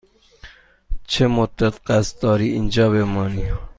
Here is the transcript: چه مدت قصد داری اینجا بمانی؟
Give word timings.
چه 1.07 1.27
مدت 1.27 1.79
قصد 1.89 2.21
داری 2.21 2.47
اینجا 2.47 2.89
بمانی؟ 2.89 3.51